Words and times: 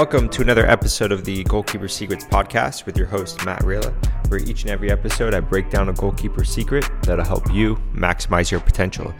welcome 0.00 0.30
to 0.30 0.40
another 0.40 0.66
episode 0.66 1.12
of 1.12 1.26
the 1.26 1.44
Goalkeeper 1.44 1.86
Secrets 1.86 2.24
podcast 2.24 2.86
with 2.86 2.96
your 2.96 3.06
host, 3.06 3.44
Matt 3.44 3.60
Rela, 3.64 3.92
where 4.30 4.40
each 4.40 4.62
and 4.62 4.70
every 4.70 4.90
episode 4.90 5.34
I 5.34 5.40
break 5.40 5.68
down 5.68 5.90
a 5.90 5.92
goalkeeper 5.92 6.42
secret 6.42 6.88
that'll 7.02 7.22
help 7.22 7.52
you 7.52 7.76
maximize 7.92 8.50
your 8.50 8.60
potential. 8.60 9.12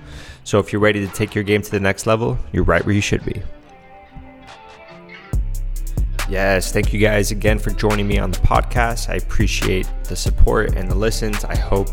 So 0.43 0.59
if 0.59 0.73
you're 0.73 0.81
ready 0.81 1.07
to 1.07 1.13
take 1.13 1.35
your 1.35 1.45
game 1.45 1.61
to 1.61 1.71
the 1.71 1.79
next 1.79 2.07
level, 2.07 2.39
you're 2.51 2.65
right 2.65 2.83
where 2.83 2.95
you 2.95 3.03
should 3.03 3.23
be. 3.27 3.43
Yes, 6.31 6.73
thank 6.73 6.95
you 6.95 6.99
guys 6.99 7.31
again 7.31 7.59
for 7.59 7.73
joining 7.73 8.09
me 8.09 8.19
on 8.19 8.31
the 8.31 8.39
podcast. 8.39 9.11
I 9.11 9.17
appreciate 9.17 9.87
the 10.05 10.17
support 10.17 10.77
and 10.77 10.91
the 10.91 10.95
listens. 10.95 11.45
I 11.45 11.59
hope 11.59 11.89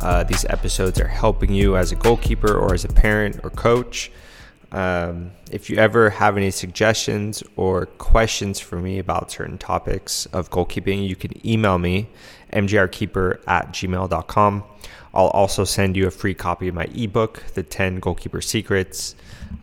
uh, 0.00 0.24
these 0.24 0.46
episodes 0.46 0.98
are 0.98 1.08
helping 1.08 1.52
you 1.52 1.76
as 1.76 1.92
a 1.92 1.96
goalkeeper 1.96 2.56
or 2.56 2.72
as 2.72 2.86
a 2.86 2.88
parent 2.88 3.40
or 3.44 3.50
coach. 3.50 4.10
Um, 4.70 5.30
if 5.50 5.70
you 5.70 5.78
ever 5.78 6.10
have 6.10 6.36
any 6.36 6.50
suggestions 6.50 7.42
or 7.56 7.86
questions 7.86 8.60
for 8.60 8.76
me 8.76 8.98
about 8.98 9.30
certain 9.30 9.56
topics 9.56 10.26
of 10.26 10.50
goalkeeping, 10.50 11.08
you 11.08 11.16
can 11.16 11.46
email 11.46 11.78
me, 11.78 12.08
mjrkeeper 12.52 13.40
at 13.46 13.72
gmail.com. 13.72 14.64
I'll 15.14 15.28
also 15.28 15.64
send 15.64 15.96
you 15.96 16.06
a 16.06 16.10
free 16.10 16.34
copy 16.34 16.68
of 16.68 16.74
my 16.74 16.84
ebook, 16.94 17.42
The 17.54 17.62
10 17.62 17.98
Goalkeeper 17.98 18.42
Secrets. 18.42 19.16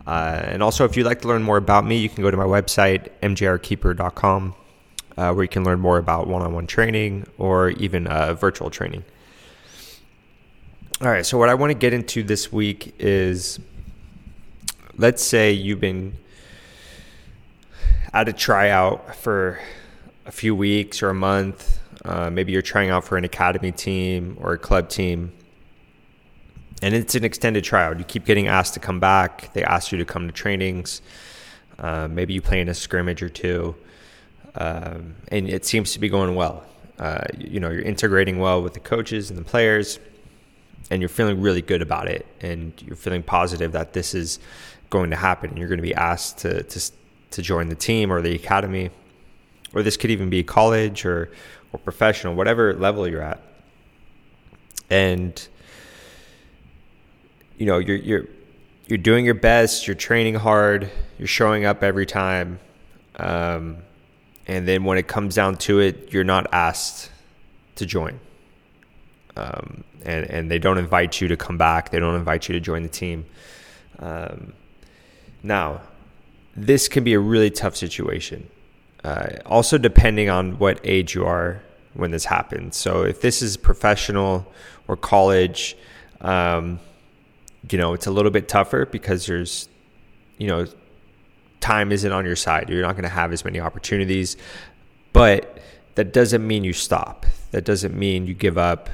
Uh, 0.06 0.40
and 0.42 0.62
also, 0.62 0.84
if 0.84 0.96
you'd 0.96 1.06
like 1.06 1.22
to 1.22 1.28
learn 1.28 1.42
more 1.42 1.56
about 1.56 1.86
me, 1.86 1.98
you 1.98 2.08
can 2.08 2.22
go 2.22 2.30
to 2.30 2.36
my 2.36 2.44
website, 2.44 3.08
mjrkeeper.com, 3.22 4.54
uh, 5.16 5.32
where 5.32 5.44
you 5.44 5.48
can 5.48 5.64
learn 5.64 5.78
more 5.78 5.98
about 5.98 6.26
one 6.26 6.42
on 6.42 6.52
one 6.52 6.66
training 6.66 7.26
or 7.38 7.70
even 7.70 8.08
uh, 8.08 8.34
virtual 8.34 8.70
training. 8.70 9.04
All 11.00 11.08
right, 11.08 11.24
so 11.24 11.38
what 11.38 11.48
I 11.48 11.54
want 11.54 11.70
to 11.70 11.78
get 11.78 11.92
into 11.92 12.22
this 12.22 12.50
week 12.50 12.94
is 12.98 13.60
let's 14.98 15.22
say 15.22 15.52
you've 15.52 15.80
been 15.80 16.16
at 18.12 18.28
a 18.28 18.32
tryout 18.32 19.14
for 19.16 19.60
a 20.24 20.32
few 20.32 20.54
weeks 20.54 21.02
or 21.02 21.10
a 21.10 21.14
month. 21.14 21.80
Uh, 22.04 22.30
maybe 22.30 22.52
you're 22.52 22.62
trying 22.62 22.90
out 22.90 23.04
for 23.04 23.16
an 23.18 23.24
academy 23.24 23.72
team 23.72 24.36
or 24.40 24.52
a 24.54 24.58
club 24.58 24.88
team, 24.88 25.32
and 26.82 26.94
it's 26.94 27.14
an 27.14 27.24
extended 27.24 27.64
tryout. 27.64 27.98
You 27.98 28.04
keep 28.04 28.24
getting 28.24 28.46
asked 28.46 28.74
to 28.74 28.80
come 28.80 29.00
back. 29.00 29.52
They 29.52 29.64
ask 29.64 29.92
you 29.92 29.98
to 29.98 30.04
come 30.04 30.26
to 30.26 30.32
trainings. 30.32 31.02
Uh, 31.78 32.08
maybe 32.08 32.32
you 32.32 32.40
play 32.40 32.60
in 32.60 32.68
a 32.68 32.74
scrimmage 32.74 33.22
or 33.22 33.28
two, 33.28 33.74
um, 34.54 35.14
and 35.28 35.48
it 35.48 35.64
seems 35.66 35.92
to 35.92 35.98
be 35.98 36.08
going 36.08 36.34
well. 36.34 36.64
Uh, 36.98 37.24
you 37.36 37.60
know, 37.60 37.68
you're 37.68 37.82
integrating 37.82 38.38
well 38.38 38.62
with 38.62 38.72
the 38.72 38.80
coaches 38.80 39.28
and 39.30 39.38
the 39.38 39.44
players, 39.44 39.98
and 40.90 41.02
you're 41.02 41.08
feeling 41.08 41.40
really 41.40 41.62
good 41.62 41.82
about 41.82 42.08
it, 42.08 42.26
and 42.40 42.72
you're 42.82 42.96
feeling 42.96 43.22
positive 43.22 43.72
that 43.72 43.92
this 43.92 44.14
is 44.14 44.38
going 44.90 45.10
to 45.10 45.16
happen. 45.16 45.50
And 45.50 45.58
you're 45.58 45.68
going 45.68 45.78
to 45.78 45.82
be 45.82 45.94
asked 45.94 46.38
to 46.38 46.62
to 46.62 46.90
to 47.32 47.42
join 47.42 47.68
the 47.68 47.74
team 47.74 48.12
or 48.12 48.22
the 48.22 48.34
academy, 48.34 48.90
or 49.74 49.82
this 49.82 49.96
could 49.96 50.10
even 50.10 50.30
be 50.30 50.42
college 50.42 51.04
or 51.04 51.30
or 51.72 51.78
professional, 51.78 52.34
whatever 52.34 52.74
level 52.74 53.08
you're 53.08 53.22
at. 53.22 53.40
And 54.88 55.48
you 57.58 57.66
know, 57.66 57.78
you're 57.78 57.96
you're 57.96 58.24
you're 58.86 58.98
doing 58.98 59.24
your 59.24 59.34
best, 59.34 59.86
you're 59.86 59.96
training 59.96 60.36
hard, 60.36 60.90
you're 61.18 61.26
showing 61.26 61.64
up 61.64 61.82
every 61.82 62.06
time. 62.06 62.60
Um, 63.16 63.78
and 64.46 64.68
then 64.68 64.84
when 64.84 64.96
it 64.96 65.08
comes 65.08 65.34
down 65.34 65.56
to 65.56 65.80
it, 65.80 66.12
you're 66.12 66.24
not 66.24 66.46
asked 66.52 67.10
to 67.76 67.86
join. 67.86 68.20
Um, 69.36 69.84
and, 70.04 70.24
and 70.30 70.50
they 70.50 70.58
don't 70.58 70.78
invite 70.78 71.20
you 71.20 71.28
to 71.28 71.36
come 71.36 71.58
back. 71.58 71.90
They 71.90 71.98
don't 71.98 72.14
invite 72.14 72.48
you 72.48 72.52
to 72.54 72.60
join 72.60 72.82
the 72.82 72.88
team. 72.88 73.26
Um, 73.98 74.54
now, 75.42 75.82
this 76.56 76.88
can 76.88 77.04
be 77.04 77.12
a 77.14 77.20
really 77.20 77.50
tough 77.50 77.76
situation. 77.76 78.48
Uh, 79.04 79.28
also, 79.44 79.78
depending 79.78 80.30
on 80.30 80.58
what 80.58 80.80
age 80.84 81.14
you 81.14 81.24
are 81.24 81.62
when 81.94 82.10
this 82.10 82.24
happens. 82.24 82.76
So, 82.76 83.02
if 83.02 83.20
this 83.20 83.42
is 83.42 83.56
professional 83.56 84.50
or 84.88 84.96
college, 84.96 85.76
um, 86.20 86.80
you 87.70 87.78
know, 87.78 87.94
it's 87.94 88.06
a 88.06 88.10
little 88.10 88.30
bit 88.30 88.48
tougher 88.48 88.86
because 88.86 89.26
there's, 89.26 89.68
you 90.38 90.46
know, 90.46 90.66
time 91.60 91.92
isn't 91.92 92.12
on 92.12 92.24
your 92.24 92.36
side. 92.36 92.68
You're 92.68 92.82
not 92.82 92.92
going 92.92 93.02
to 93.02 93.08
have 93.08 93.32
as 93.32 93.44
many 93.44 93.60
opportunities. 93.60 94.36
But 95.12 95.58
that 95.96 96.12
doesn't 96.12 96.46
mean 96.46 96.64
you 96.64 96.72
stop. 96.72 97.26
That 97.50 97.64
doesn't 97.64 97.94
mean 97.94 98.26
you 98.26 98.34
give 98.34 98.58
up. 98.58 98.88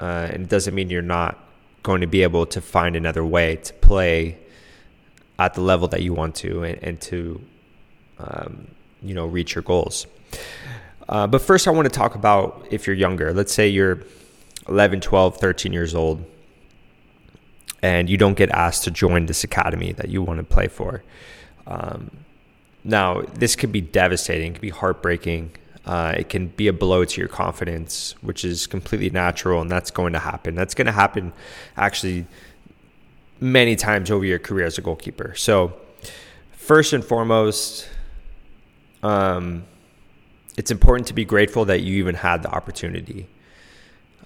Uh, 0.00 0.28
and 0.32 0.44
it 0.44 0.48
doesn't 0.48 0.74
mean 0.74 0.90
you're 0.90 1.02
not 1.02 1.38
going 1.82 2.00
to 2.00 2.06
be 2.06 2.22
able 2.22 2.46
to 2.46 2.60
find 2.60 2.96
another 2.96 3.24
way 3.24 3.56
to 3.56 3.72
play 3.74 4.38
at 5.38 5.54
the 5.54 5.60
level 5.60 5.88
that 5.88 6.02
you 6.02 6.12
want 6.12 6.34
to 6.34 6.64
and, 6.64 6.82
and 6.82 7.00
to 7.00 7.40
um, 8.18 8.68
you 9.02 9.14
know 9.14 9.26
reach 9.26 9.54
your 9.54 9.62
goals. 9.62 10.06
Uh, 11.08 11.26
but 11.26 11.40
first 11.40 11.66
i 11.66 11.70
want 11.70 11.86
to 11.86 11.90
talk 11.90 12.14
about 12.14 12.66
if 12.70 12.86
you're 12.86 12.96
younger. 12.96 13.32
Let's 13.32 13.52
say 13.52 13.68
you're 13.68 14.02
11 14.68 15.00
12 15.00 15.36
13 15.36 15.72
years 15.72 15.94
old 15.94 16.24
and 17.82 18.10
you 18.10 18.16
don't 18.16 18.36
get 18.36 18.50
asked 18.50 18.84
to 18.84 18.90
join 18.90 19.26
this 19.26 19.44
academy 19.44 19.92
that 19.92 20.08
you 20.08 20.22
want 20.22 20.38
to 20.38 20.44
play 20.44 20.68
for. 20.68 21.02
Um, 21.66 22.10
now 22.84 23.22
this 23.34 23.56
could 23.56 23.72
be 23.72 23.80
devastating 23.80 24.50
it 24.50 24.54
could 24.54 24.62
be 24.62 24.70
heartbreaking 24.70 25.52
uh, 25.88 26.14
it 26.16 26.28
can 26.28 26.46
be 26.48 26.68
a 26.68 26.72
blow 26.72 27.04
to 27.04 27.20
your 27.20 27.28
confidence 27.28 28.14
which 28.20 28.44
is 28.44 28.66
completely 28.66 29.10
natural 29.10 29.60
and 29.60 29.70
that's 29.70 29.90
going 29.90 30.12
to 30.12 30.18
happen 30.20 30.54
that's 30.54 30.74
going 30.74 30.86
to 30.86 30.92
happen 30.92 31.32
actually 31.76 32.24
many 33.40 33.76
times 33.76 34.10
over 34.10 34.24
your 34.24 34.38
career 34.38 34.66
as 34.66 34.78
a 34.78 34.80
goalkeeper. 34.80 35.34
So, 35.34 35.74
first 36.52 36.92
and 36.92 37.04
foremost, 37.04 37.88
um, 39.02 39.64
it's 40.56 40.70
important 40.70 41.06
to 41.08 41.14
be 41.14 41.24
grateful 41.24 41.64
that 41.66 41.82
you 41.82 41.96
even 41.98 42.14
had 42.14 42.42
the 42.42 42.50
opportunity. 42.50 43.28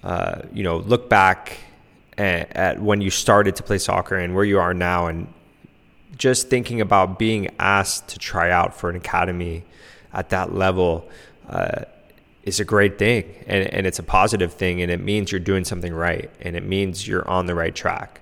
Uh, 0.03 0.41
you 0.51 0.63
know, 0.63 0.77
look 0.77 1.09
back 1.09 1.59
at, 2.17 2.51
at, 2.55 2.81
when 2.81 3.01
you 3.01 3.09
started 3.09 3.55
to 3.55 3.63
play 3.63 3.77
soccer 3.77 4.15
and 4.15 4.35
where 4.35 4.43
you 4.43 4.59
are 4.59 4.73
now, 4.73 5.07
and 5.07 5.31
just 6.17 6.49
thinking 6.49 6.81
about 6.81 7.17
being 7.17 7.49
asked 7.59 8.07
to 8.09 8.19
try 8.19 8.51
out 8.51 8.75
for 8.75 8.89
an 8.89 8.95
academy 8.95 9.63
at 10.11 10.29
that 10.29 10.53
level 10.53 11.07
uh, 11.49 11.83
is 12.43 12.59
a 12.59 12.65
great 12.65 12.99
thing, 12.99 13.23
and, 13.47 13.67
and 13.73 13.87
it's 13.87 13.99
a 13.99 14.03
positive 14.03 14.53
thing, 14.53 14.81
and 14.81 14.91
it 14.91 14.99
means 14.99 15.31
you're 15.31 15.39
doing 15.39 15.63
something 15.63 15.93
right, 15.93 16.29
and 16.41 16.55
it 16.55 16.65
means 16.65 17.07
you're 17.07 17.27
on 17.27 17.45
the 17.45 17.55
right 17.55 17.73
track. 17.73 18.21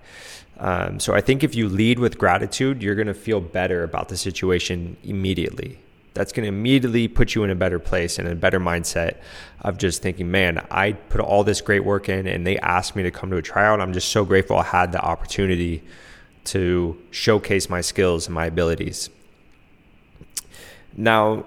Um, 0.59 0.99
so 0.99 1.15
I 1.15 1.21
think 1.21 1.43
if 1.43 1.55
you 1.55 1.67
lead 1.67 1.97
with 1.97 2.19
gratitude, 2.19 2.83
you're 2.83 2.93
going 2.93 3.07
to 3.07 3.15
feel 3.15 3.41
better 3.41 3.83
about 3.83 4.09
the 4.09 4.17
situation 4.17 4.95
immediately. 5.03 5.79
That's 6.13 6.31
going 6.31 6.43
to 6.43 6.49
immediately 6.49 7.07
put 7.07 7.33
you 7.33 7.43
in 7.43 7.49
a 7.49 7.55
better 7.55 7.79
place 7.79 8.19
and 8.19 8.27
a 8.27 8.35
better 8.35 8.59
mindset 8.59 9.17
of 9.61 9.79
just 9.79 10.03
thinking, 10.03 10.29
man, 10.29 10.63
I 10.69 10.91
put 10.91 11.21
all 11.21 11.43
this 11.43 11.61
great 11.61 11.83
work 11.83 12.09
in 12.09 12.27
and 12.27 12.45
they 12.45 12.57
asked 12.59 12.95
me 12.95 13.03
to 13.03 13.11
come 13.11 13.31
to 13.31 13.37
a 13.37 13.41
tryout. 13.41 13.81
I'm 13.81 13.93
just 13.93 14.09
so 14.09 14.23
grateful 14.23 14.57
I 14.57 14.63
had 14.63 14.91
the 14.91 15.01
opportunity 15.01 15.81
to 16.43 17.01
showcase 17.11 17.69
my 17.69 17.81
skills 17.81 18.27
and 18.27 18.35
my 18.35 18.45
abilities. 18.45 19.09
Now, 20.95 21.45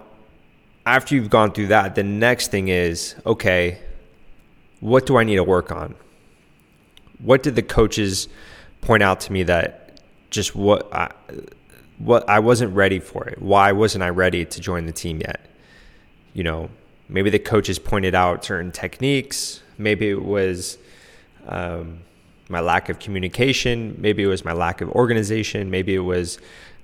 after 0.87 1.15
you've 1.15 1.31
gone 1.31 1.53
through 1.53 1.69
that, 1.69 1.95
the 1.95 2.03
next 2.03 2.51
thing 2.51 2.69
is 2.69 3.15
okay, 3.25 3.79
what 4.81 5.07
do 5.07 5.17
I 5.17 5.25
need 5.25 5.37
to 5.37 5.45
work 5.45 5.73
on? 5.73 5.95
What 7.19 7.43
did 7.43 7.55
the 7.55 7.63
coaches 7.63 8.29
point 8.81 9.03
out 9.03 9.21
to 9.21 9.33
me 9.33 9.45
that 9.45 9.85
just 10.31 10.55
what 10.55 10.93
I, 10.93 11.11
what 11.99 12.29
I 12.29 12.41
wasn't 12.41 12.75
ready 12.75 12.99
for 12.99 13.27
it. 13.27 13.41
Why 13.41 13.73
wasn't 13.73 14.05
I 14.05 14.11
ready 14.11 14.45
to 14.45 14.61
join 14.61 14.87
the 14.87 14.93
team 14.93 15.21
yet? 15.21 15.41
You 16.35 16.43
know, 16.43 16.71
maybe 17.09 17.31
the 17.31 17.39
coaches 17.39 17.79
pointed 17.79 18.15
out 18.15 18.45
certain 18.45 18.73
techniques. 18.73 19.63
Maybe 19.79 20.11
it 20.11 20.23
was 20.23 20.77
um, 21.47 22.01
my 22.49 22.61
lack 22.61 22.89
of 22.89 22.99
communication. 22.99 23.95
Maybe 23.99 24.25
it 24.25 24.27
was 24.27 24.45
my 24.45 24.53
lack 24.53 24.81
of 24.81 24.91
organization. 24.91 25.71
Maybe 25.71 25.95
it 25.95 26.01
was 26.01 26.39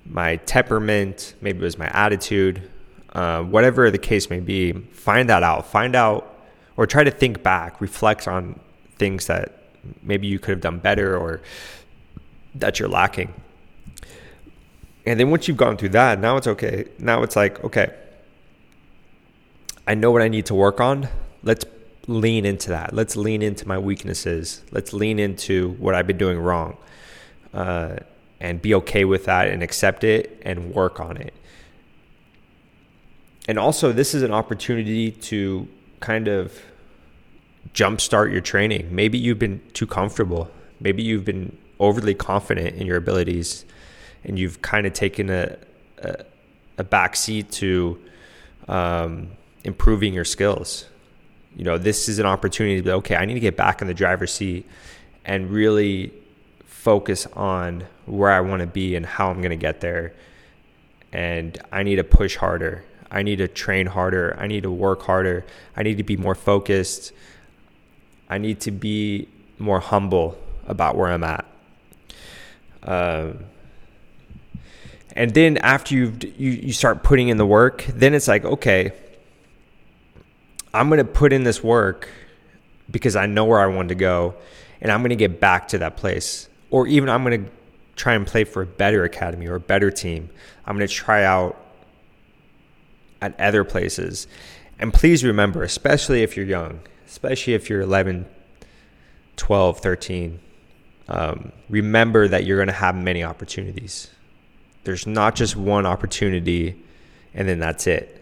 my 0.05 0.37
temperament. 0.37 1.35
Maybe 1.41 1.59
it 1.59 1.63
was 1.63 1.77
my 1.77 1.89
attitude. 1.89 2.69
Uh, 3.11 3.43
whatever 3.43 3.91
the 3.91 3.97
case 3.97 4.29
may 4.29 4.39
be, 4.39 4.71
find 4.71 5.29
that 5.29 5.43
out. 5.43 5.67
Find 5.67 5.95
out 5.95 6.33
or 6.77 6.87
try 6.87 7.03
to 7.03 7.11
think 7.11 7.43
back, 7.43 7.81
reflect 7.81 8.27
on 8.27 8.59
things 8.97 9.27
that 9.27 9.57
maybe 10.01 10.27
you 10.27 10.39
could 10.39 10.51
have 10.51 10.61
done 10.61 10.79
better 10.79 11.17
or 11.17 11.41
that 12.55 12.79
you're 12.79 12.89
lacking. 12.89 13.33
And 15.05 15.19
then 15.19 15.29
once 15.29 15.47
you've 15.47 15.57
gone 15.57 15.77
through 15.77 15.89
that, 15.89 16.19
now 16.19 16.37
it's 16.37 16.47
okay. 16.47 16.85
Now 16.99 17.23
it's 17.23 17.35
like, 17.35 17.63
okay, 17.63 17.93
I 19.87 19.95
know 19.95 20.11
what 20.11 20.21
I 20.21 20.27
need 20.27 20.45
to 20.47 20.55
work 20.55 20.79
on. 20.79 21.07
Let's 21.43 21.65
lean 22.07 22.45
into 22.45 22.69
that. 22.69 22.93
Let's 22.93 23.15
lean 23.15 23.41
into 23.41 23.67
my 23.67 23.77
weaknesses. 23.77 24.61
Let's 24.71 24.93
lean 24.93 25.19
into 25.19 25.71
what 25.73 25.95
I've 25.95 26.07
been 26.07 26.17
doing 26.17 26.39
wrong 26.39 26.77
uh, 27.53 27.97
and 28.39 28.61
be 28.61 28.75
okay 28.75 29.05
with 29.05 29.25
that 29.25 29.47
and 29.47 29.63
accept 29.63 30.03
it 30.03 30.41
and 30.43 30.73
work 30.73 30.99
on 30.99 31.17
it. 31.17 31.33
And 33.47 33.57
also, 33.57 33.91
this 33.91 34.13
is 34.13 34.21
an 34.21 34.31
opportunity 34.31 35.11
to 35.11 35.67
kind 35.99 36.27
of 36.27 36.61
jumpstart 37.73 38.31
your 38.31 38.41
training. 38.41 38.93
Maybe 38.93 39.17
you've 39.17 39.39
been 39.39 39.61
too 39.73 39.87
comfortable. 39.87 40.49
Maybe 40.79 41.03
you've 41.03 41.25
been 41.25 41.57
overly 41.79 42.13
confident 42.13 42.75
in 42.75 42.85
your 42.85 42.97
abilities 42.97 43.65
and 44.23 44.37
you've 44.37 44.61
kind 44.61 44.85
of 44.85 44.93
taken 44.93 45.29
a, 45.29 45.57
a, 45.99 46.25
a 46.77 46.83
back 46.83 47.15
seat 47.15 47.51
to 47.51 47.99
um, 48.67 49.31
improving 49.63 50.13
your 50.13 50.25
skills. 50.25 50.85
You 51.55 51.65
know, 51.65 51.77
this 51.77 52.07
is 52.07 52.19
an 52.19 52.25
opportunity 52.25 52.77
to 52.77 52.83
be 52.83 52.91
okay. 52.91 53.15
I 53.15 53.25
need 53.25 53.33
to 53.33 53.39
get 53.39 53.57
back 53.57 53.81
in 53.81 53.87
the 53.87 53.93
driver's 53.93 54.31
seat 54.31 54.67
and 55.25 55.49
really 55.49 56.13
focus 56.65 57.27
on 57.33 57.85
where 58.05 58.31
I 58.31 58.41
want 58.41 58.61
to 58.61 58.67
be 58.67 58.95
and 58.95 59.05
how 59.05 59.29
I'm 59.29 59.37
going 59.37 59.51
to 59.51 59.55
get 59.55 59.81
there. 59.81 60.13
And 61.11 61.59
I 61.71 61.83
need 61.83 61.97
to 61.97 62.03
push 62.03 62.37
harder. 62.37 62.85
I 63.11 63.23
need 63.23 63.37
to 63.37 63.47
train 63.47 63.87
harder. 63.87 64.35
I 64.39 64.47
need 64.47 64.63
to 64.63 64.71
work 64.71 65.01
harder. 65.03 65.45
I 65.75 65.83
need 65.83 65.97
to 65.97 66.03
be 66.03 66.15
more 66.15 66.33
focused. 66.33 67.11
I 68.29 68.37
need 68.37 68.61
to 68.61 68.71
be 68.71 69.27
more 69.59 69.81
humble 69.81 70.37
about 70.65 70.95
where 70.95 71.11
I'm 71.11 71.23
at. 71.23 71.45
Um, 72.83 73.39
and 75.13 75.33
then 75.33 75.57
after 75.57 75.93
you 75.93 76.13
you 76.37 76.51
you 76.51 76.73
start 76.73 77.03
putting 77.03 77.27
in 77.27 77.37
the 77.37 77.45
work, 77.45 77.85
then 77.93 78.13
it's 78.13 78.29
like 78.29 78.45
okay, 78.45 78.93
I'm 80.73 80.89
gonna 80.89 81.03
put 81.03 81.33
in 81.33 81.43
this 81.43 81.61
work 81.61 82.09
because 82.89 83.17
I 83.17 83.25
know 83.25 83.45
where 83.45 83.59
I 83.59 83.67
want 83.67 83.89
to 83.89 83.95
go, 83.95 84.35
and 84.79 84.89
I'm 84.89 85.01
gonna 85.01 85.15
get 85.15 85.41
back 85.41 85.67
to 85.69 85.79
that 85.79 85.97
place, 85.97 86.47
or 86.69 86.87
even 86.87 87.09
I'm 87.09 87.23
gonna 87.23 87.45
try 87.97 88.13
and 88.13 88.25
play 88.25 88.45
for 88.45 88.61
a 88.61 88.65
better 88.65 89.03
academy 89.03 89.47
or 89.47 89.55
a 89.55 89.59
better 89.59 89.91
team. 89.91 90.29
I'm 90.65 90.75
gonna 90.75 90.87
try 90.87 91.25
out 91.25 91.60
at 93.21 93.39
other 93.39 93.63
places, 93.63 94.27
and 94.79 94.93
please 94.93 95.23
remember, 95.23 95.63
especially 95.63 96.23
if 96.23 96.35
you're 96.35 96.45
young, 96.45 96.81
especially 97.07 97.53
if 97.53 97.69
you're 97.69 97.81
11, 97.81 98.25
12, 99.35 99.79
13. 99.79 100.39
Um, 101.07 101.51
remember 101.69 102.27
that 102.27 102.45
you're 102.45 102.57
going 102.57 102.67
to 102.67 102.73
have 102.73 102.95
many 102.95 103.23
opportunities 103.23 104.09
there's 104.83 105.05
not 105.05 105.35
just 105.35 105.55
one 105.55 105.85
opportunity 105.85 106.81
and 107.33 107.47
then 107.47 107.59
that's 107.59 107.87
it. 107.87 108.17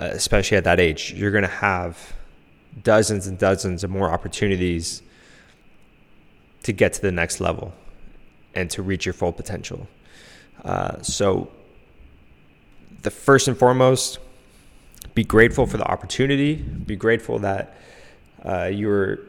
Uh, 0.00 0.06
especially 0.06 0.56
at 0.56 0.64
that 0.64 0.80
age, 0.80 1.12
you're 1.12 1.30
going 1.30 1.42
to 1.42 1.48
have 1.48 2.14
dozens 2.82 3.26
and 3.26 3.38
dozens 3.38 3.84
of 3.84 3.90
more 3.90 4.10
opportunities 4.10 5.02
to 6.62 6.72
get 6.72 6.92
to 6.92 7.02
the 7.02 7.12
next 7.12 7.40
level 7.40 7.72
and 8.54 8.70
to 8.70 8.82
reach 8.82 9.04
your 9.04 9.12
full 9.12 9.32
potential. 9.32 9.86
Uh, 10.64 11.00
so, 11.02 11.50
the 13.02 13.10
first 13.10 13.48
and 13.48 13.56
foremost, 13.56 14.18
be 15.14 15.24
grateful 15.24 15.66
for 15.66 15.76
the 15.76 15.86
opportunity. 15.86 16.54
Be 16.54 16.96
grateful 16.96 17.38
that 17.40 17.76
uh, 18.44 18.64
you 18.66 18.88
were 18.88 19.26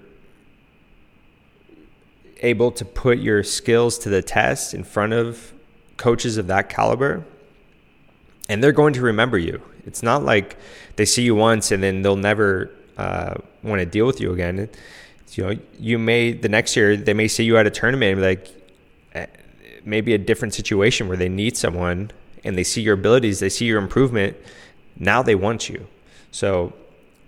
able 2.41 2.71
to 2.71 2.85
put 2.85 3.19
your 3.19 3.43
skills 3.43 3.97
to 3.99 4.09
the 4.09 4.21
test 4.21 4.73
in 4.73 4.83
front 4.83 5.13
of 5.13 5.53
coaches 5.97 6.37
of 6.37 6.47
that 6.47 6.69
caliber 6.69 7.23
and 8.51 8.61
they're 8.61 8.73
going 8.73 8.93
to 8.93 9.01
remember 9.01 9.37
you. 9.37 9.61
It's 9.85 10.03
not 10.03 10.23
like 10.23 10.57
they 10.97 11.05
see 11.05 11.23
you 11.23 11.35
once 11.35 11.71
and 11.71 11.81
then 11.81 12.01
they'll 12.01 12.17
never 12.17 12.69
uh, 12.97 13.35
want 13.63 13.79
to 13.79 13.85
deal 13.85 14.05
with 14.05 14.19
you 14.19 14.33
again. 14.33 14.69
You 15.31 15.43
know, 15.43 15.59
you 15.79 15.97
may 15.97 16.33
the 16.33 16.49
next 16.49 16.75
year 16.75 16.97
they 16.97 17.13
may 17.13 17.29
see 17.29 17.45
you 17.45 17.57
at 17.57 17.65
a 17.65 17.69
tournament 17.69 18.11
and 18.11 18.19
be 18.19 18.25
like 18.25 18.47
eh, 19.13 19.25
maybe 19.85 20.13
a 20.13 20.17
different 20.17 20.53
situation 20.53 21.07
where 21.07 21.15
they 21.15 21.29
need 21.29 21.55
someone 21.55 22.11
and 22.43 22.57
they 22.57 22.63
see 22.63 22.81
your 22.81 22.95
abilities, 22.95 23.39
they 23.39 23.49
see 23.49 23.65
your 23.65 23.79
improvement. 23.79 24.37
Now 24.97 25.21
they 25.21 25.35
want 25.35 25.69
you. 25.69 25.87
So 26.31 26.73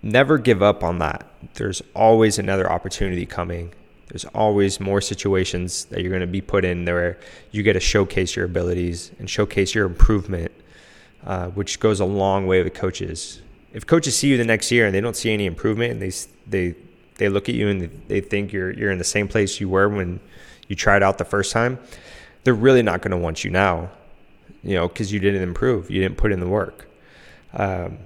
never 0.02 0.38
give 0.38 0.62
up 0.62 0.82
on 0.82 0.98
that. 0.98 1.26
There's 1.54 1.82
always 1.94 2.38
another 2.38 2.70
opportunity 2.70 3.26
coming 3.26 3.72
there's 4.08 4.24
always 4.26 4.80
more 4.80 5.00
situations 5.00 5.86
that 5.86 6.00
you're 6.00 6.10
going 6.10 6.20
to 6.20 6.26
be 6.26 6.40
put 6.40 6.64
in 6.64 6.84
where 6.84 7.18
you 7.50 7.62
get 7.62 7.72
to 7.72 7.80
showcase 7.80 8.36
your 8.36 8.44
abilities 8.44 9.10
and 9.18 9.28
showcase 9.28 9.74
your 9.74 9.86
improvement, 9.86 10.52
uh, 11.26 11.48
which 11.48 11.80
goes 11.80 12.00
a 12.00 12.04
long 12.04 12.46
way 12.46 12.62
with 12.62 12.74
coaches. 12.74 13.40
If 13.72 13.86
coaches 13.86 14.16
see 14.16 14.28
you 14.28 14.36
the 14.36 14.44
next 14.44 14.70
year 14.70 14.86
and 14.86 14.94
they 14.94 15.00
don't 15.00 15.16
see 15.16 15.32
any 15.32 15.46
improvement, 15.46 15.92
and 15.92 16.02
they 16.02 16.12
they 16.46 16.76
they 17.16 17.28
look 17.28 17.48
at 17.48 17.54
you 17.54 17.68
and 17.68 17.90
they 18.08 18.20
think 18.20 18.52
you're 18.52 18.70
you're 18.70 18.92
in 18.92 18.98
the 18.98 19.04
same 19.04 19.26
place 19.26 19.58
you 19.58 19.68
were 19.68 19.88
when 19.88 20.20
you 20.68 20.76
tried 20.76 21.02
out 21.02 21.18
the 21.18 21.24
first 21.24 21.50
time, 21.50 21.78
they're 22.44 22.54
really 22.54 22.82
not 22.82 23.02
going 23.02 23.10
to 23.10 23.16
want 23.16 23.42
you 23.42 23.50
now, 23.50 23.90
you 24.64 24.74
know, 24.74 24.88
because 24.88 25.12
you 25.12 25.20
didn't 25.20 25.42
improve, 25.42 25.90
you 25.90 26.00
didn't 26.00 26.16
put 26.16 26.32
in 26.32 26.40
the 26.40 26.48
work. 26.48 26.88
Um, 27.52 27.98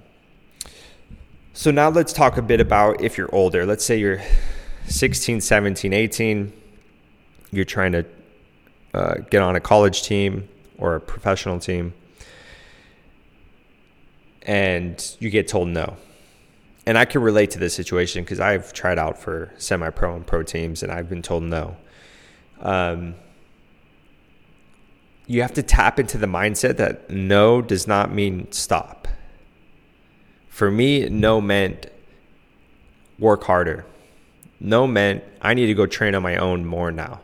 so 1.52 1.70
now 1.70 1.88
let's 1.88 2.12
talk 2.12 2.37
a 2.37 2.43
bit 2.43 2.60
about 2.60 3.00
if 3.00 3.16
you're 3.16 3.34
older. 3.34 3.64
Let's 3.64 3.84
say 3.84 3.99
you're 3.99 4.20
16, 4.87 5.40
17, 5.40 5.93
18, 5.93 6.52
you're 7.50 7.64
trying 7.64 7.93
to 7.93 8.05
uh, 8.94 9.14
get 9.31 9.43
on 9.43 9.56
a 9.56 9.60
college 9.60 10.02
team 10.02 10.49
or 10.78 10.96
a 10.96 11.00
professional 11.00 11.58
team, 11.58 11.94
and 14.43 15.16
you 15.19 15.31
get 15.31 15.49
told 15.49 15.69
no. 15.69 15.96
And 16.87 16.96
I 16.96 17.04
can 17.04 17.20
relate 17.20 17.50
to 17.50 17.58
this 17.58 17.75
situation 17.75 18.25
because 18.25 18.40
I've 18.40 18.72
tried 18.72 18.99
out 18.99 19.19
for 19.19 19.52
semi 19.58 19.90
pro 19.90 20.16
and 20.16 20.26
pro 20.26 20.43
teams, 20.43 20.82
and 20.82 20.90
I've 20.90 21.08
been 21.08 21.22
told 21.22 21.43
no. 21.43 21.76
Um, 22.61 23.14
you 25.28 25.42
have 25.42 25.54
to 25.54 25.62
tap 25.62 26.00
into 26.00 26.19
the 26.19 26.26
mindset 26.26 26.76
that 26.78 27.08
no 27.08 27.62
does 27.62 27.86
not 27.86 28.12
mean 28.12 28.50
stop. 28.50 29.06
For 30.48 30.69
me, 30.69 31.08
no 31.08 31.40
meant 31.40 31.86
work 33.20 33.44
harder 33.44 33.84
no 34.60 34.86
meant 34.86 35.25
I 35.40 35.54
need 35.54 35.66
to 35.66 35.75
go 35.75 35.86
train 35.86 36.14
on 36.14 36.22
my 36.22 36.36
own 36.36 36.64
more 36.64 36.90
now. 36.90 37.20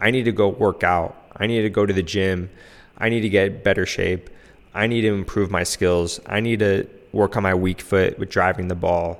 I 0.00 0.10
need 0.10 0.24
to 0.24 0.32
go 0.32 0.48
work 0.48 0.84
out. 0.84 1.16
I 1.36 1.46
need 1.46 1.62
to 1.62 1.70
go 1.70 1.84
to 1.84 1.92
the 1.92 2.02
gym. 2.02 2.50
I 2.96 3.08
need 3.08 3.20
to 3.20 3.28
get 3.28 3.64
better 3.64 3.86
shape. 3.86 4.30
I 4.74 4.86
need 4.86 5.02
to 5.02 5.08
improve 5.08 5.50
my 5.50 5.64
skills. 5.64 6.20
I 6.26 6.40
need 6.40 6.60
to 6.60 6.88
work 7.12 7.36
on 7.36 7.42
my 7.42 7.54
weak 7.54 7.80
foot 7.80 8.18
with 8.18 8.28
driving 8.28 8.68
the 8.68 8.74
ball. 8.74 9.18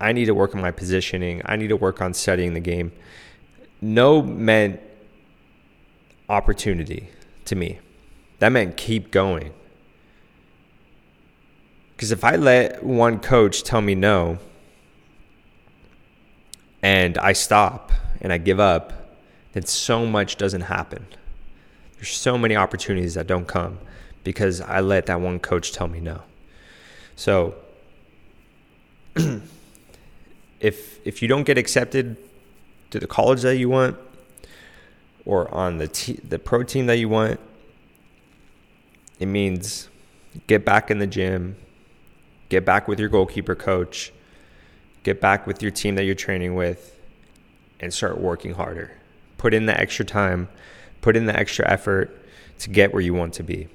I 0.00 0.12
need 0.12 0.26
to 0.26 0.34
work 0.34 0.54
on 0.54 0.60
my 0.60 0.70
positioning. 0.70 1.40
I 1.44 1.56
need 1.56 1.68
to 1.68 1.76
work 1.76 2.02
on 2.02 2.12
studying 2.12 2.54
the 2.54 2.60
game. 2.60 2.92
No 3.80 4.22
meant 4.22 4.80
opportunity 6.28 7.08
to 7.46 7.54
me. 7.54 7.78
That 8.38 8.50
meant 8.50 8.76
keep 8.76 9.10
going. 9.10 9.52
Because 11.96 12.10
if 12.10 12.24
I 12.24 12.36
let 12.36 12.82
one 12.82 13.20
coach 13.20 13.62
tell 13.62 13.80
me 13.80 13.94
no, 13.94 14.38
and 16.82 17.16
I 17.18 17.32
stop 17.32 17.92
and 18.20 18.32
I 18.32 18.38
give 18.38 18.58
up, 18.58 18.92
then 19.52 19.64
so 19.66 20.04
much 20.04 20.36
doesn't 20.36 20.62
happen. 20.62 21.06
There's 21.96 22.10
so 22.12 22.36
many 22.36 22.56
opportunities 22.56 23.14
that 23.14 23.28
don't 23.28 23.46
come 23.46 23.78
because 24.24 24.60
I 24.60 24.80
let 24.80 25.06
that 25.06 25.20
one 25.20 25.38
coach 25.38 25.72
tell 25.72 25.86
me 25.86 26.00
no. 26.00 26.22
So 27.14 27.54
if 30.60 31.06
if 31.06 31.22
you 31.22 31.28
don't 31.28 31.44
get 31.44 31.58
accepted 31.58 32.16
to 32.90 32.98
the 32.98 33.06
college 33.06 33.42
that 33.42 33.56
you 33.56 33.68
want 33.68 33.96
or 35.24 35.52
on 35.54 35.78
the 35.78 35.88
te- 35.88 36.20
the 36.28 36.38
pro 36.38 36.62
team 36.62 36.86
that 36.86 36.98
you 36.98 37.08
want, 37.08 37.38
it 39.18 39.26
means 39.26 39.88
get 40.46 40.64
back 40.64 40.90
in 40.90 40.98
the 40.98 41.06
gym, 41.06 41.56
get 42.48 42.64
back 42.64 42.88
with 42.88 42.98
your 42.98 43.08
goalkeeper 43.08 43.54
coach, 43.54 44.12
get 45.02 45.20
back 45.20 45.46
with 45.46 45.62
your 45.62 45.70
team 45.70 45.94
that 45.94 46.04
you're 46.04 46.14
training 46.14 46.54
with 46.54 46.98
and 47.80 47.92
start 47.92 48.20
working 48.20 48.54
harder. 48.54 48.92
Put 49.38 49.54
in 49.54 49.66
the 49.66 49.78
extra 49.78 50.04
time, 50.04 50.48
put 51.00 51.16
in 51.16 51.26
the 51.26 51.36
extra 51.36 51.68
effort 51.68 52.16
to 52.60 52.70
get 52.70 52.92
where 52.92 53.02
you 53.02 53.14
want 53.14 53.34
to 53.34 53.42
be. 53.42 53.68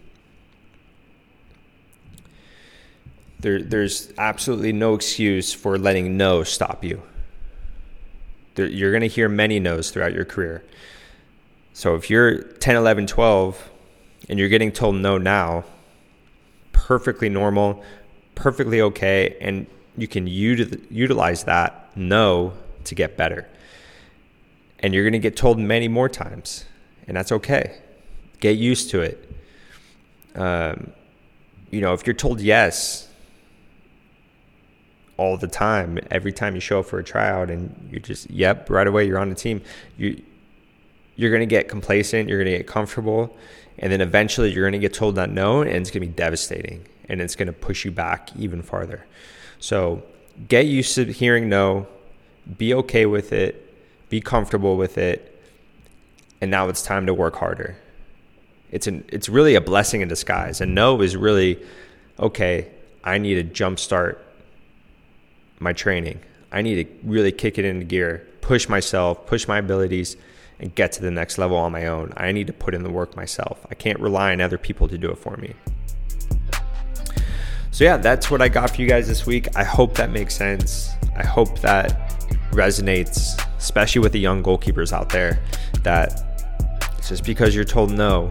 There, 3.39 3.61
there's 3.61 4.11
absolutely 4.17 4.73
no 4.73 4.95
excuse 4.95 5.53
for 5.53 5.77
letting 5.77 6.17
no 6.17 6.43
stop 6.43 6.83
you. 6.83 7.03
There, 8.55 8.65
you're 8.65 8.91
going 8.91 9.01
to 9.01 9.07
hear 9.07 9.29
many 9.29 9.59
no's 9.59 9.91
throughout 9.91 10.13
your 10.13 10.25
career. 10.25 10.63
So 11.77 11.93
if 11.93 12.09
you're 12.09 12.41
10, 12.41 12.75
11, 12.75 13.05
12, 13.05 13.69
and 14.29 14.39
you're 14.39 14.49
getting 14.49 14.71
told 14.71 14.95
no 14.95 15.19
now, 15.19 15.63
perfectly 16.71 17.29
normal, 17.29 17.83
perfectly 18.33 18.81
okay, 18.81 19.37
and 19.39 19.67
you 19.95 20.07
can 20.07 20.25
util- 20.25 20.83
utilize 20.89 21.43
that 21.43 21.95
no 21.95 22.53
to 22.85 22.95
get 22.95 23.15
better. 23.15 23.47
And 24.79 24.91
you're 24.91 25.03
going 25.03 25.13
to 25.13 25.19
get 25.19 25.37
told 25.37 25.59
many 25.59 25.87
more 25.87 26.09
times, 26.09 26.65
and 27.07 27.15
that's 27.15 27.31
okay. 27.31 27.77
Get 28.39 28.57
used 28.57 28.89
to 28.89 29.01
it. 29.01 29.31
Um, 30.33 30.93
you 31.69 31.81
know, 31.81 31.93
if 31.93 32.07
you're 32.07 32.15
told 32.15 32.41
yes 32.41 33.07
all 35.15 35.37
the 35.37 35.47
time, 35.47 35.99
every 36.09 36.33
time 36.33 36.55
you 36.55 36.59
show 36.59 36.79
up 36.79 36.87
for 36.87 36.97
a 36.97 37.03
tryout, 37.03 37.51
and 37.51 37.87
you're 37.91 37.99
just 37.99 38.31
yep 38.31 38.67
right 38.67 38.87
away 38.87 39.05
you're 39.05 39.19
on 39.19 39.29
the 39.29 39.35
team, 39.35 39.61
you 39.95 40.23
you're 41.17 41.31
going 41.31 41.41
to 41.41 41.45
get 41.45 41.67
complacent, 41.67 42.29
you're 42.29 42.41
going 42.41 42.51
to 42.51 42.57
get 42.59 42.67
comfortable, 42.67 43.35
and 43.79 43.91
then 43.91 43.99
eventually 43.99 44.53
you're 44.53 44.63
going 44.63 44.79
to 44.79 44.79
get 44.79 44.93
told 44.93 45.15
that 45.15 45.29
no, 45.29 45.61
and 45.61 45.71
it's 45.71 45.91
going 45.91 46.01
to 46.01 46.07
be 46.07 46.13
devastating, 46.13 46.85
and 47.09 47.19
it's 47.19 47.35
going 47.35 47.47
to 47.47 47.53
push 47.53 47.83
you 47.83 47.91
back 47.91 48.29
even 48.37 48.61
farther. 48.61 49.05
So 49.59 50.03
get 50.47 50.67
used 50.67 50.95
to 50.95 51.05
hearing 51.05 51.49
no, 51.49 51.87
be 52.57 52.73
okay 52.75 53.05
with 53.05 53.33
it, 53.33 53.63
be 54.09 54.21
comfortable 54.21 54.77
with 54.77 54.97
it, 54.97 55.33
and 56.39 56.49
now 56.51 56.69
it's 56.69 56.81
time 56.81 57.07
to 57.07 57.13
work 57.13 57.35
harder. 57.35 57.75
It's 58.71 58.85
an 58.85 59.03
it's 59.09 59.27
really 59.27 59.55
a 59.55 59.61
blessing 59.61 60.01
in 60.01 60.07
disguise. 60.07 60.61
And 60.61 60.75
no 60.75 61.01
is 61.01 61.15
really 61.15 61.59
okay, 62.19 62.69
I 63.03 63.17
need 63.17 63.35
to 63.35 63.63
jumpstart 63.63 64.17
my 65.59 65.73
training. 65.73 66.19
I 66.51 66.61
need 66.61 66.83
to 66.85 67.07
really 67.07 67.31
kick 67.31 67.57
it 67.57 67.65
into 67.65 67.85
gear, 67.85 68.27
push 68.41 68.69
myself, 68.69 69.25
push 69.25 69.47
my 69.47 69.57
abilities, 69.57 70.15
and 70.59 70.73
get 70.75 70.91
to 70.93 71.01
the 71.01 71.11
next 71.11 71.37
level 71.37 71.57
on 71.57 71.71
my 71.71 71.87
own. 71.87 72.11
I 72.17 72.31
need 72.31 72.47
to 72.47 72.53
put 72.53 72.73
in 72.73 72.83
the 72.83 72.89
work 72.89 73.15
myself. 73.15 73.65
I 73.69 73.75
can't 73.75 73.99
rely 73.99 74.31
on 74.31 74.41
other 74.41 74.57
people 74.57 74.87
to 74.87 74.97
do 74.97 75.09
it 75.11 75.17
for 75.17 75.37
me. 75.37 75.53
So, 77.71 77.83
yeah, 77.83 77.97
that's 77.97 78.31
what 78.31 78.41
I 78.41 78.49
got 78.49 78.71
for 78.71 78.81
you 78.81 78.87
guys 78.87 79.07
this 79.07 79.25
week. 79.25 79.55
I 79.55 79.63
hope 79.63 79.93
that 79.95 80.09
makes 80.09 80.35
sense. 80.35 80.89
I 81.15 81.23
hope 81.23 81.59
that 81.59 82.11
resonates, 82.51 83.39
especially 83.57 84.01
with 84.01 84.13
the 84.13 84.19
young 84.19 84.41
goalkeepers 84.41 84.91
out 84.91 85.09
there, 85.09 85.43
that 85.83 86.23
just 87.07 87.23
because 87.23 87.55
you're 87.55 87.63
told 87.63 87.91
no 87.91 88.29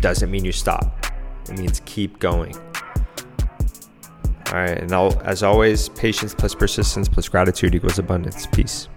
doesn't 0.00 0.30
mean 0.30 0.44
you 0.44 0.52
stop. 0.52 1.06
It 1.50 1.58
means 1.58 1.80
keep 1.84 2.18
going. 2.18 2.54
All 4.48 4.54
right, 4.54 4.78
and 4.78 4.92
I'll, 4.92 5.20
as 5.22 5.42
always, 5.42 5.88
patience 5.90 6.34
plus 6.34 6.54
persistence 6.54 7.08
plus 7.08 7.28
gratitude 7.28 7.74
equals 7.74 7.98
abundance. 7.98 8.46
Peace. 8.46 8.88